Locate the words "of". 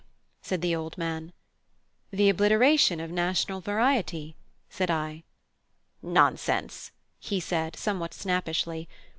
2.99-3.11